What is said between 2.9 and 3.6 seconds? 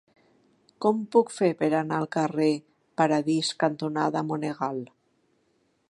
Paradís